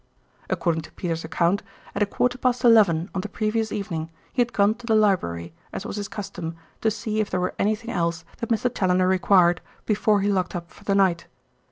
[0.49, 1.61] According to Peters' account,
[1.93, 5.53] at a quarter past eleven on the previous evening he had gone to the library,
[5.71, 8.73] as was his custom, to see if there were anything else that Mr.
[8.73, 11.27] Challoner required before he locked up for the night.